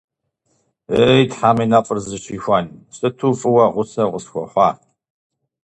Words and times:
-Е, 1.03 1.03
Тхьэм 1.29 1.57
и 1.63 1.65
нэфӀыр 1.71 1.97
зыщихуэн, 2.05 2.65
сыту 2.95 3.37
фӀыуэ 3.39 3.65
гъусэ 3.73 4.03
укъысхуэхъуа! 4.05 4.69